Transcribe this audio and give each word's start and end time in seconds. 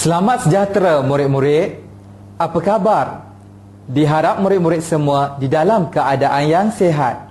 Selamat 0.00 0.48
sejahtera 0.48 1.04
murid-murid. 1.04 1.76
Apa 2.40 2.56
khabar? 2.64 3.36
Diharap 3.84 4.40
murid-murid 4.40 4.80
semua 4.80 5.36
di 5.36 5.44
dalam 5.44 5.92
keadaan 5.92 6.44
yang 6.48 6.68
sehat. 6.72 7.28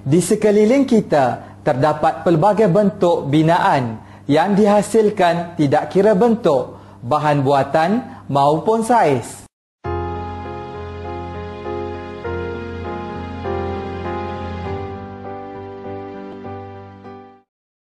Di 0.00 0.16
sekeliling 0.24 0.88
kita 0.88 1.60
terdapat 1.60 2.24
pelbagai 2.24 2.72
bentuk 2.72 3.28
binaan 3.28 4.00
yang 4.24 4.56
dihasilkan 4.56 5.60
tidak 5.60 5.92
kira 5.92 6.16
bentuk, 6.16 6.80
bahan 7.04 7.44
buatan 7.44 8.24
maupun 8.32 8.80
saiz. 8.80 9.44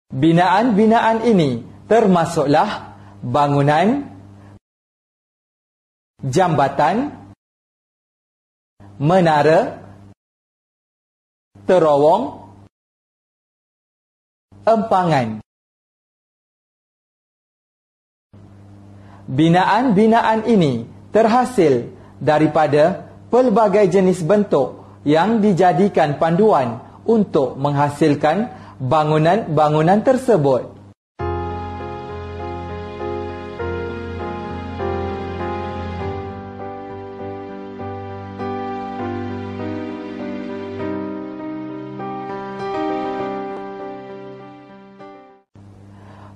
Binaan-binaan 0.08 1.28
ini 1.28 1.60
termasuklah 1.84 2.87
bangunan, 3.22 4.06
jambatan, 6.22 7.14
menara, 8.98 9.82
terowong, 11.66 12.50
empangan. 14.66 15.42
Binaan-binaan 19.28 20.48
ini 20.48 20.88
terhasil 21.12 21.92
daripada 22.16 23.12
pelbagai 23.28 23.92
jenis 23.92 24.24
bentuk 24.24 24.80
yang 25.04 25.44
dijadikan 25.44 26.16
panduan 26.16 26.80
untuk 27.04 27.60
menghasilkan 27.60 28.48
bangunan-bangunan 28.80 30.00
tersebut. 30.00 30.77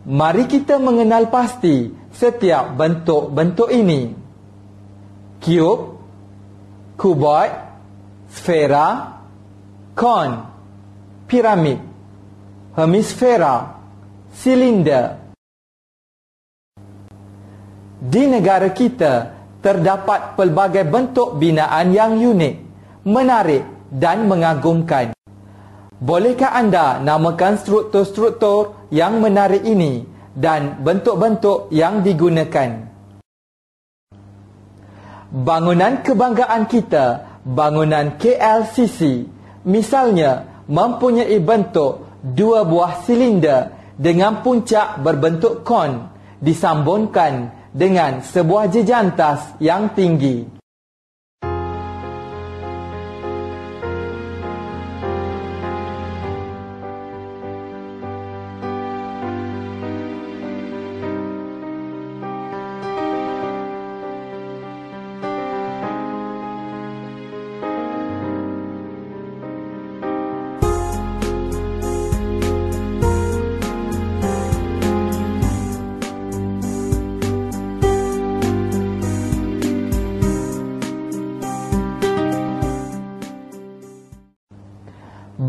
Mari 0.02 0.50
kita 0.50 0.82
mengenal 0.82 1.30
pasti 1.30 1.86
setiap 2.10 2.74
bentuk-bentuk 2.74 3.70
ini. 3.70 4.10
Cube, 5.38 5.82
kuboid, 6.98 7.52
sfera, 8.26 9.14
kon, 9.94 10.30
piramid, 11.30 11.78
hemisfera, 12.74 13.78
silinder. 14.34 15.22
Di 18.02 18.26
negara 18.26 18.74
kita 18.74 19.30
terdapat 19.62 20.34
pelbagai 20.34 20.82
bentuk 20.82 21.38
binaan 21.38 21.94
yang 21.94 22.18
unik, 22.18 22.54
menarik 23.06 23.62
dan 23.94 24.26
mengagumkan. 24.26 25.14
Bolehkah 26.02 26.50
anda 26.50 26.98
namakan 26.98 27.62
struktur-struktur 27.62 28.90
yang 28.90 29.22
menarik 29.22 29.62
ini 29.62 30.02
dan 30.34 30.82
bentuk-bentuk 30.82 31.70
yang 31.70 32.02
digunakan? 32.02 32.90
Bangunan 35.30 36.02
kebanggaan 36.02 36.66
kita, 36.66 37.38
bangunan 37.46 38.18
KLCC, 38.18 39.30
misalnya 39.62 40.66
mempunyai 40.66 41.38
bentuk 41.38 42.02
dua 42.18 42.66
buah 42.66 43.06
silinder 43.06 43.70
dengan 43.94 44.42
puncak 44.42 44.98
berbentuk 45.06 45.62
kon 45.62 46.10
disambungkan 46.42 47.54
dengan 47.70 48.26
sebuah 48.26 48.74
jejantas 48.74 49.54
yang 49.62 49.94
tinggi. 49.94 50.61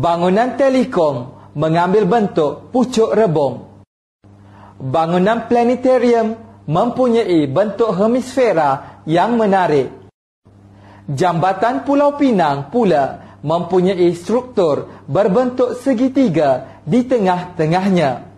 Bangunan 0.04 0.60
telekom 0.60 1.32
mengambil 1.56 2.04
bentuk 2.04 2.68
pucuk 2.68 3.16
rebung. 3.16 3.64
Bangunan 4.76 5.48
planetarium 5.48 6.36
mempunyai 6.68 7.48
bentuk 7.48 7.96
hemisfera 7.96 9.00
yang 9.08 9.40
menarik. 9.40 9.88
Jambatan 11.08 11.88
Pulau 11.88 12.20
Pinang 12.20 12.68
pula 12.68 13.40
mempunyai 13.40 14.12
struktur 14.12 15.08
berbentuk 15.08 15.80
segitiga 15.80 16.84
di 16.84 17.08
tengah-tengahnya. 17.08 18.28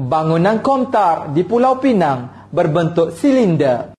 Bangunan 0.00 0.64
Komtar 0.64 1.28
di 1.36 1.44
Pulau 1.44 1.76
Pinang 1.76 2.48
berbentuk 2.48 3.12
silinder. 3.12 3.92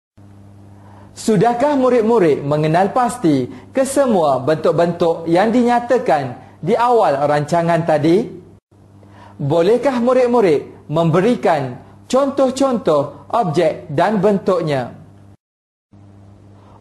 Sudahkah 1.13 1.77
murid-murid 1.77 2.41
mengenal 2.41 2.89
pasti 2.89 3.53
kesemua 3.69 4.41
bentuk-bentuk 4.41 5.29
yang 5.29 5.53
dinyatakan 5.53 6.44
di 6.65 6.73
awal 6.73 7.29
rancangan 7.29 7.85
tadi? 7.85 8.25
Bolehkah 9.37 10.01
murid-murid 10.01 10.89
memberikan 10.89 11.77
contoh-contoh 12.09 13.29
objek 13.29 13.85
dan 13.93 14.17
bentuknya? 14.17 14.97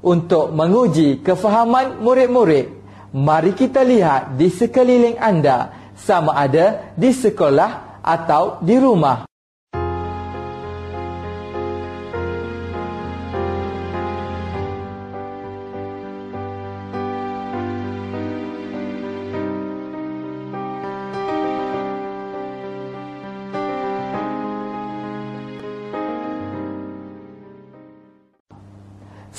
Untuk 0.01 0.53
menguji 0.57 1.21
kefahaman 1.21 2.01
murid-murid, 2.01 2.73
mari 3.13 3.53
kita 3.53 3.85
lihat 3.85 4.41
di 4.41 4.49
sekeliling 4.49 5.21
anda 5.21 5.73
sama 5.97 6.37
ada 6.37 6.93
di 6.97 7.13
sekolah 7.13 8.01
atau 8.05 8.61
di 8.61 8.77
rumah. 8.77 9.29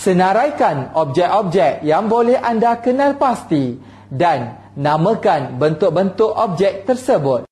Senaraikan 0.06 0.94
objek-objek 0.94 1.82
yang 1.82 2.06
boleh 2.06 2.38
anda 2.38 2.78
kenal 2.78 3.18
pasti 3.18 3.74
dan 4.06 4.70
namakan 4.78 5.58
bentuk-bentuk 5.58 6.30
objek 6.30 6.86
tersebut. 6.86 7.50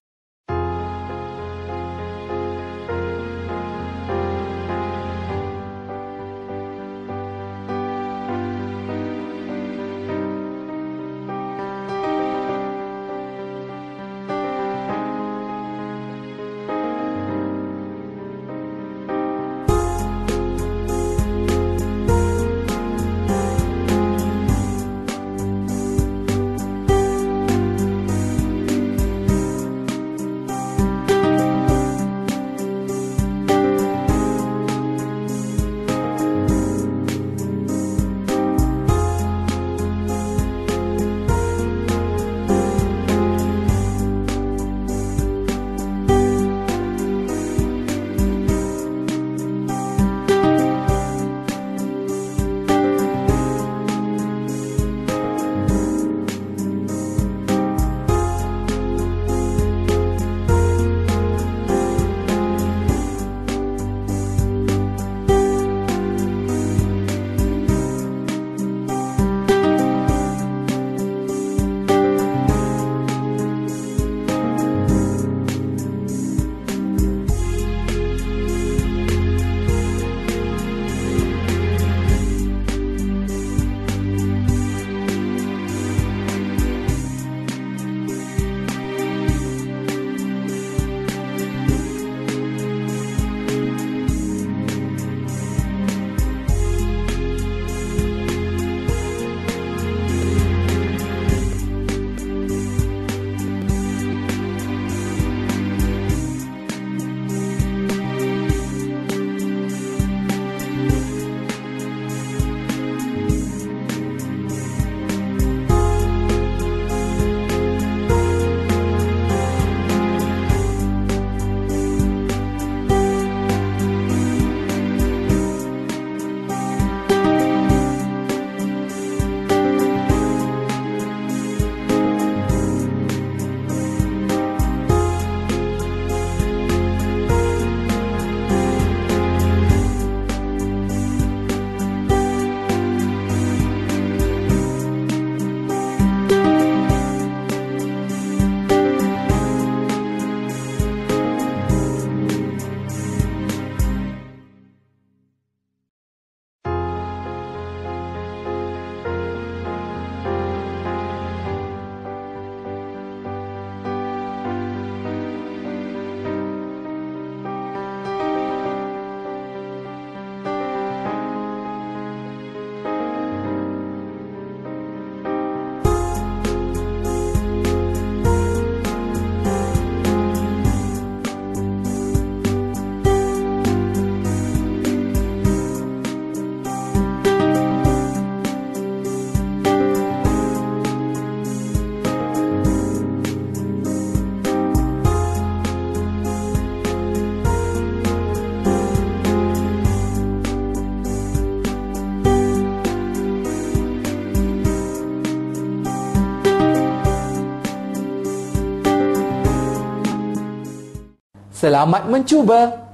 Selamat 211.64 212.12
mencuba. 212.12 212.92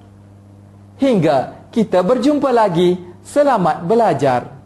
Hingga 1.01 1.69
kita 1.73 2.05
berjumpa 2.05 2.53
lagi, 2.53 3.01
selamat 3.25 3.81
belajar. 3.89 4.58